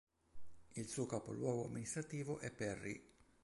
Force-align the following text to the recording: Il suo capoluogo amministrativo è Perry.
Il 0.73 0.87
suo 0.87 1.05
capoluogo 1.05 1.65
amministrativo 1.67 2.39
è 2.39 2.49
Perry. 2.49 3.07